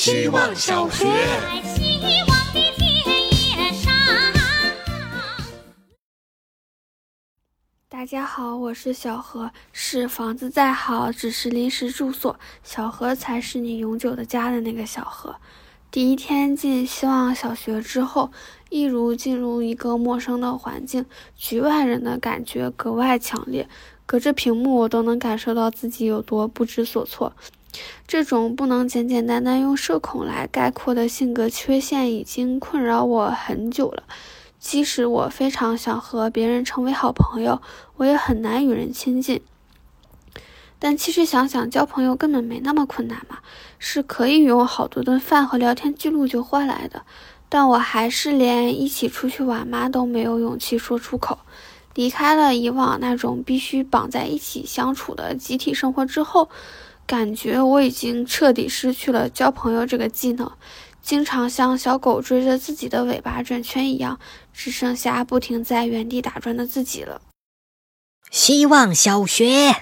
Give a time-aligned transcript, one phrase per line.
[0.00, 1.04] 希望小学。
[1.62, 3.92] 希望的田野上。
[7.86, 9.50] 大家好，我是小何。
[9.74, 15.36] 是房子再好，只是临时住所，小何才是你永久的家的那个小何。
[15.90, 18.32] 第一天进希望小学之后，
[18.70, 21.04] 一如进入一个陌生的环境，
[21.36, 23.68] 局外人的感觉格外强烈。
[24.06, 27.34] 隔着屏幕，我都能感受到自己有多不知所措。
[28.06, 34.02] 这种不能简简单单用社恐来概括的性格缺陷，已经困扰我很久了。
[34.58, 37.62] 即使我非常想和别人成为好朋友，
[37.96, 39.40] 我也很难与人亲近。
[40.78, 43.38] 但其实想想，交朋友根本没那么困难嘛，
[43.78, 47.02] 是可以用好多顿饭和聊天记录就换来的。
[47.48, 51.38] 但我还是连一起出去玩嘛都没有勇气说出口。
[51.94, 56.48] 离开了以往那种必须绑在一起相处的集体生活之后，
[57.10, 60.48] 感觉我已经彻底失去了交朋友这个技能，
[61.02, 64.20] 经常像小狗追着自己的尾巴转圈一样，
[64.52, 67.20] 只剩下不停在原地打转的自己了。
[68.30, 69.74] 希望小学。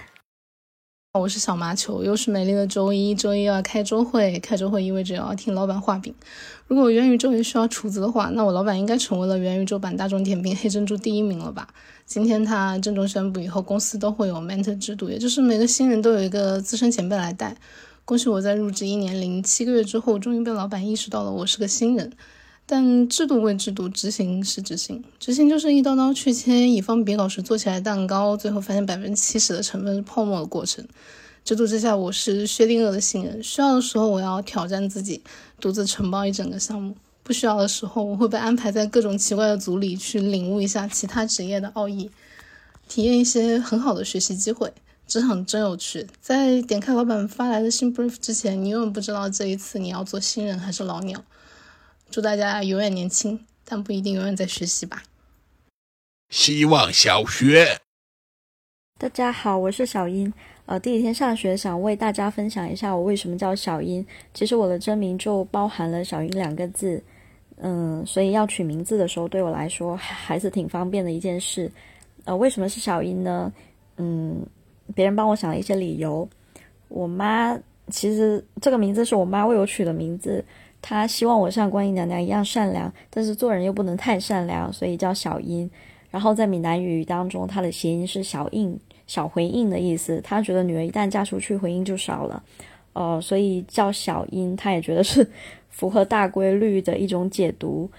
[1.14, 6.14] 我是小麻球，又是美丽的周一，周一要开周会，开周会意味着要听老板画饼。
[6.66, 11.66] 如果元宇宙也需要厨子的话，那我老板应该成为了元宇宙版大众点评黑珍珠第一名了吧？
[12.04, 17.56] 今天他郑重宣布，以后公司都会有 mentor 制度，也就是每个新人都有一个资深前辈来带。
[18.04, 22.12] 恭喜我在入职一年零七个月之后，终于被老板意识到了我是个新人。
[22.70, 30.86] 但制度归制度，执行是执行，执行就是一刀刀去切，乙方比稿时做起来蛋糕，最后发现百分之七十的成分是泡沫的过程。
[31.46, 35.22] 制度之下，我是薛定谔的新人，需要的时候我要挑战自己，
[35.58, 42.10] 独自承包一整个项目；不需要的时候，我会被安排在各种奇怪的组里去领悟一下其他职业的奥义，
[42.86, 44.70] 体验一些很好的学习机会。
[45.06, 51.24] 职场真有趣，在点开老板发来的新 brief 之前，你永远不知道这一次你要做新人还是老鸟。
[52.10, 55.02] 祝大家永远年轻，但不一定永远在学习吧。
[56.30, 57.78] 希望小学。
[58.98, 60.32] 大家好，我是小英。
[60.64, 64.04] 呃，第一天上学，想为大家分享一下我为什么叫小英。
[64.32, 67.02] 其实我的真名就包含了“小英”两个字，
[67.56, 71.70] 嗯，所以要取名字的时候，对我来说还是挺方便的一件事。
[72.24, 73.52] 呃，为什么是小英呢？
[73.98, 74.44] 嗯，
[74.94, 76.26] 别人帮我想了一些理由。
[76.88, 77.54] 我妈
[77.90, 80.42] 其实这个名字是我妈为我取的名字，
[80.80, 85.70] 他希望我像观音娘娘一样善良，但是做人又不能太善良，所以叫小英。
[86.10, 88.78] 然后在闽南语当中，它的谐音是小应。
[89.06, 92.42] 小回应的意思，他觉得女儿一旦嫁出去，回应就少了，
[92.92, 95.26] 呃，所以叫小英，他也觉得是
[95.70, 97.90] 符合大规律的一种解读。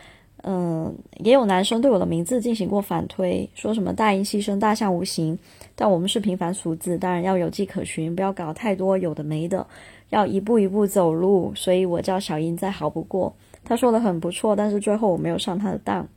[0.43, 5.37] 嗯，也有男生对我的名字进行过反推，说什么大音希声，大象无形，
[5.75, 9.65] 但我们是平凡俗子，当然要有迹可循，不要搞太多有的没的，
[10.09, 13.35] 要一步一步走路，所以我叫小英再好不过。
[13.63, 16.07] 他说的很不错，但是最后我没有上他的当。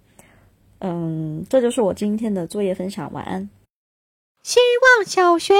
[0.79, 3.49] 嗯，这就是我今天的作业分享，晚安。
[4.43, 4.59] 希
[4.99, 5.53] 望小学。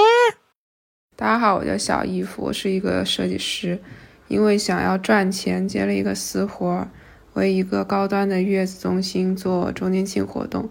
[1.15, 3.79] 大家好，我叫小衣服，我是一个设计师。
[4.29, 6.87] 因为想要赚钱，接了一个私活，
[7.33, 10.69] 为一个高端的月子中心做周年庆活动。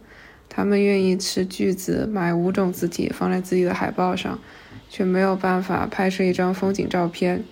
[0.49, 4.39] 他们愿意斥巨资买五种字体放在自己的海报上，
[4.91, 7.43] 却没有办法拍摄一张风景照片。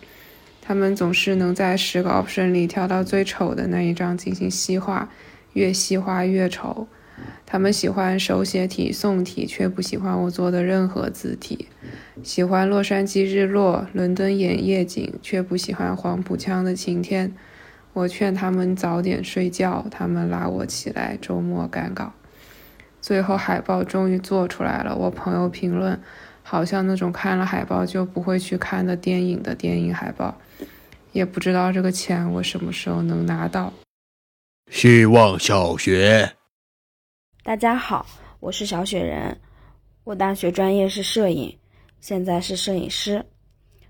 [0.61, 5.11] 他们总是能在十个 option 里挑到最丑的那一张进行细化，
[5.55, 6.87] 越细化越丑。
[7.45, 11.67] 他们喜欢手写体、宋体，却不喜欢我做的任何字体；
[12.23, 17.35] 喜欢洛杉矶日落、伦敦眼夜景，却不喜欢黄浦江的晴天。
[17.93, 22.13] 我劝他们早点睡觉，他们拉我起来周末赶稿。
[23.01, 26.01] 最后海报终于做出来了，我朋友评论，
[26.43, 30.37] 好像那种看了海报就不会去看的电影的电影海报。
[31.13, 33.73] 也不知道这个钱我什么时候能拿到。
[34.71, 36.31] 希望小学。
[37.43, 38.07] 大家好，
[38.39, 39.37] 我是小雪人，
[40.05, 41.59] 我大学专业是摄影，
[42.01, 43.25] 现在是摄影师。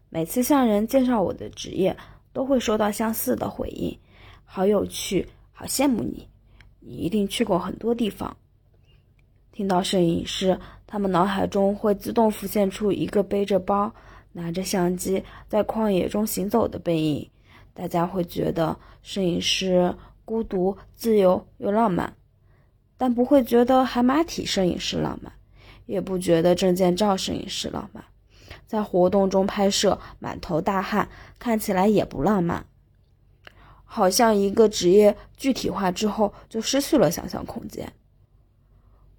[0.09, 1.95] 每次向人介绍我的职业，
[2.33, 3.99] 都会收到相似的回应：
[4.45, 6.29] 好有趣，好羡慕你，
[6.81, 8.37] 你一定去过很多地方。
[9.53, 13.93] 听到摄影师，他们脑海中会自动浮现出一个背着包、
[14.33, 17.31] 拿着相机在旷野中行走的背影，
[17.75, 19.95] 大家会觉得摄影师
[20.25, 22.17] 孤独、自由又浪漫。
[22.97, 25.33] 但不会觉得海马体摄影师浪漫，
[25.87, 28.05] 也不觉得证件照摄影师浪漫，
[28.67, 31.09] 在活动中拍摄满头大汗，
[31.39, 32.67] 看起来也不浪漫。
[33.85, 37.93] 好像一个职业具体化之后，就失去了想象空间。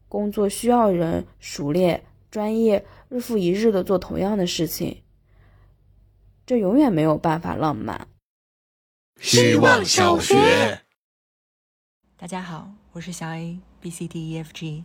[0.08, 5.04] 工作需要人熟练、专业，日复一日的做同样的事情，
[6.46, 8.08] 这永远没有办法浪漫。
[9.20, 10.82] 希望小学。
[12.18, 14.84] 大家好，我是小 A B C D E F G。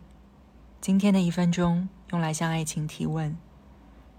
[0.81, 3.37] 今天的一分钟用来向爱情提问：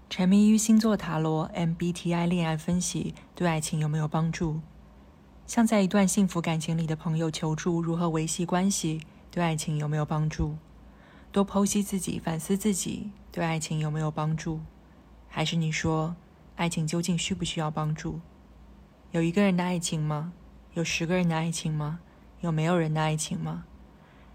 [0.09, 4.59] 沉迷于星座塔罗 MBTI 恋爱分析对爱情有没有帮助？
[5.45, 10.55] 向在一段幸福感情里的朋友求助如何维系关系对爱情有没有帮助？
[11.31, 14.61] 多剖析自己，反思自己对爱情有没有帮助？
[15.27, 16.15] 还是你说，
[16.55, 18.19] 爱情究竟需不需要帮助？
[19.11, 20.33] 有一个人的爱情吗？
[20.73, 21.99] 有十个人的爱情吗？
[22.41, 23.65] 有没有人的爱情吗？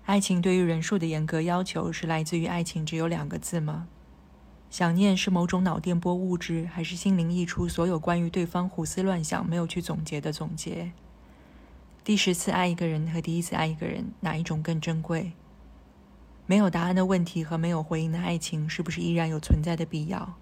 [0.04, 3.88] 爱情对于人数的严格要求是来自于爱情只有两个字吗？
[4.74, 10.90] 想念是某种脑电波物质，还是心灵溢出所有关于对方胡思乱想没有去总结的总结？
[12.02, 15.30] 第十次爱一个人和第一次爱一个人，哪一种更珍贵？
[16.46, 20.34] 没有答案的问题和没有回应的爱情，是不是依然有存在的必要？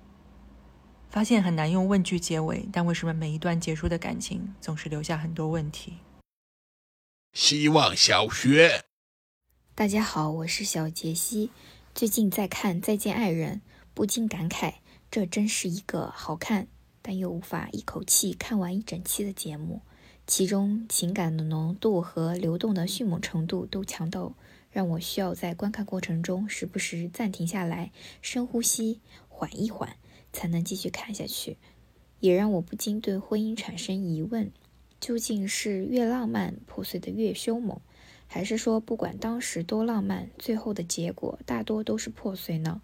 [1.10, 5.98] 发现很难用问句结尾，但为什么每一段结束的感情总是留下很多问题？
[7.34, 8.82] 希望小学。
[9.74, 11.50] 大家好，我是小杰西。
[11.94, 13.56] 最近在看《再见爱人》，
[13.94, 14.74] 不禁感慨，
[15.10, 16.66] 这真是一个好看
[17.02, 19.82] 但又无法一口气看完一整期的节目。
[20.26, 24.34] 其中情感的浓度和流动的迅猛程度都强到
[24.70, 27.90] 让我需要在观看过程中时不时暂停下来，
[28.22, 29.96] 深呼吸，缓一缓，
[30.32, 31.58] 才能继续看下去。
[32.20, 34.52] 也让我不禁对婚姻产生疑问：
[35.00, 37.80] 究竟是越浪漫破碎的越凶猛？
[38.28, 42.80] 还是说，不管当时多浪漫，最后的结果大多都是破碎呢？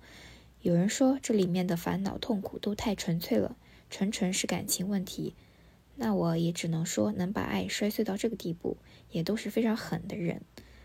[0.60, 3.56] 有人说，这里面的烦恼痛苦都太纯粹了，
[3.88, 5.34] 纯纯是感情问题。
[5.94, 8.76] 那我也只能说，能把爱摔碎到这个地步，
[9.10, 10.42] 也都是非常狠的人。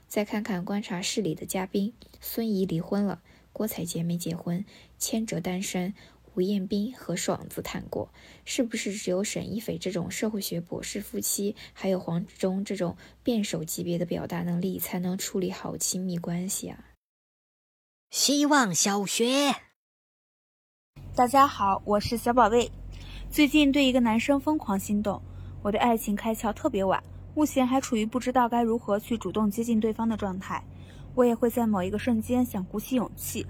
[0.07, 3.21] 再看看观察室里的嘉宾，孙怡离婚了，
[3.51, 4.63] 郭采洁没结婚，
[4.97, 5.93] 千哲单身。
[6.35, 8.11] 吴彦斌和爽子谈过，
[8.43, 16.92] 是不是只有沈一斐这种社会学博士夫妻，还有黄执中这种辩手级别的表达能力，才能处理好亲密关系啊？
[18.13, 19.55] 希望小学，
[21.15, 22.71] 大家好，我是小宝贝。
[23.31, 25.19] 最近对一个男生疯狂心动，
[25.63, 30.63] 我对爱情开窍特别晚，目前还处于不知道该如何去主动接近对方的状态。
[31.15, 33.47] 我也会在某一个瞬间想鼓起勇气，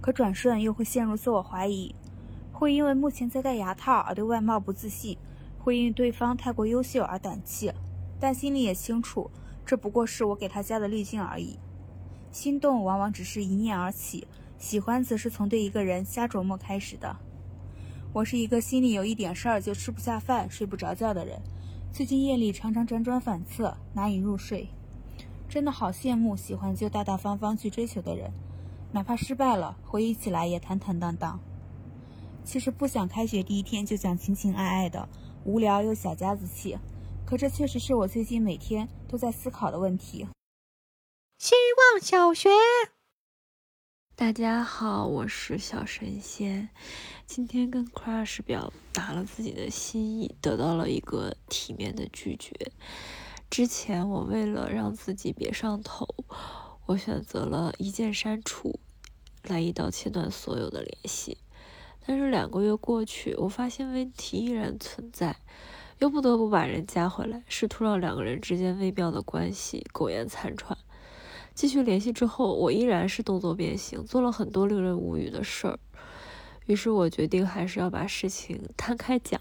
[0.00, 1.94] 可转瞬又会陷入自我怀疑。
[2.50, 5.16] 会因为目前在戴牙套而对外貌不自信，
[5.56, 7.72] 会因为对方太过优秀而胆怯，
[8.18, 9.30] 但心里也清楚，
[9.64, 11.56] 这不过是我给他加的滤镜而已。
[12.32, 17.16] 心动往往只是一念而起，喜欢则是从对一个人瞎琢磨开始的。
[18.12, 21.40] 我是一个心里有一点事儿就吃不下饭、睡不着觉的人，
[21.92, 24.68] 最近夜里常常辗转反侧，难以入睡。
[25.48, 28.30] 真的好羡慕喜欢就大大方方去追求的人，
[28.92, 31.40] 哪怕失败了，回忆起来也坦坦荡荡。
[32.44, 35.08] 其实不想开学第一天就讲情情爱爱的，
[35.44, 36.78] 无聊又小家子气。
[37.26, 40.26] 可这确实是我最近每天都在思考的问题。
[41.40, 41.54] 希
[41.94, 42.50] 望小学，
[44.14, 46.68] 大家好，我是小神仙。
[47.26, 52.52] 今天跟 crush 表达了自己的心意，得到了一个体面的拒绝。
[53.48, 56.06] 之前我为了让自己别上头，
[56.84, 58.78] 我选择了一键删除，
[59.44, 61.38] 来一刀切断所有的联系。
[62.04, 65.38] 但是两个月过去，我发现问题依然存在，
[66.00, 70.76] 又不得不把人加回来，试图让两个人之间微妙的关系苟延残喘。
[71.54, 75.78] 继续联系之后，我依然是动作变形，做了很多令人无语的事儿。
[76.66, 79.40] 于是我决定还是要把事情摊开讲，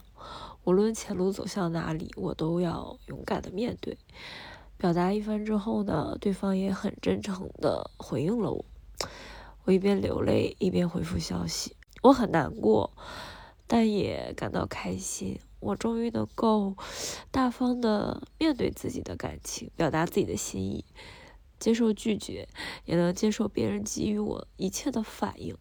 [0.63, 3.97] 无论前路走向哪里，我都要勇敢的面对。
[4.77, 8.65] 表达一番之后呢，对方也很真诚的回应了我。
[9.65, 11.75] 我一边流泪一边回复消息。
[12.01, 12.91] 我很难过，
[13.67, 15.37] 但也感到开心。
[15.59, 16.75] 我终于能够
[17.29, 20.85] 大方的面对自己的感情，表达自己的心意，
[21.59, 22.47] 接受拒绝，
[22.85, 25.55] 也能接受别人给予我一切的反应。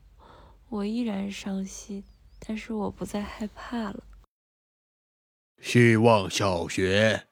[0.69, 2.05] 我依然伤心，
[2.38, 4.05] 但是我不再害怕了。
[5.61, 7.25] 希望小学，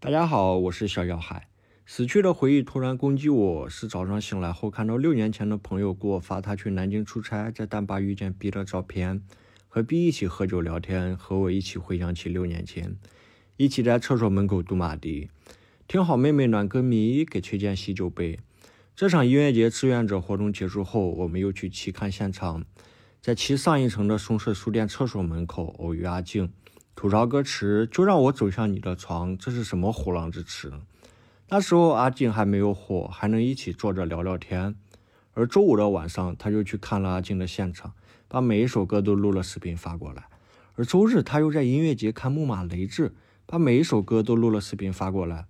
[0.00, 1.48] 大家好，我是小小海。
[1.84, 9.22] 死去的回忆突然攻击我，是早上醒来后看到六年前的朋友给我发他去南京出差，在丹巴遇见 B 的照片，
[9.68, 12.96] 和 B 一起喝酒聊天，和我一起回想起六年前，
[13.56, 15.28] 一起在厕所门口赌马迪，
[15.92, 18.38] 听好妹妹暖歌迷给崔健洗酒杯。
[18.96, 22.64] 这场音乐节志愿者活动结束后，我们又去齐看现场，
[23.20, 26.50] 在七上一层的松社书店厕所门口偶遇阿静，
[26.94, 30.72] 吐槽歌词就让我走向你的床，这是什么虎狼之词？
[31.50, 34.74] 那时候阿静还没有火，还能一起坐着聊聊天。
[35.34, 37.92] 而周五的晚上，他就去看了阿静的现场，
[38.28, 40.24] 把每一首歌都录了视频发过来。
[40.76, 43.12] 而周日他又在音乐节看木马雷志，
[43.44, 45.44] 把每一首歌都录了视频发过来。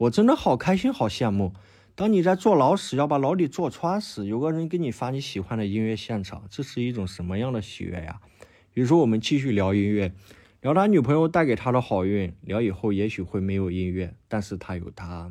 [0.00, 1.52] 我真的好开心，好羡慕。
[1.94, 8.18] 当你在坐牢时要把牢底坐穿时，有个人给你发你喜欢的音乐现场，这是一种什么样的喜悦呀？
[8.72, 10.14] 比如说，我们继续聊音乐，
[10.62, 15.30] 聊他女朋友带给他的好运，聊以后也许会没有音乐，但是他有他。